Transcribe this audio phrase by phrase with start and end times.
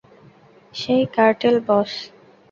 [0.73, 1.91] সেই কার্টেল বস?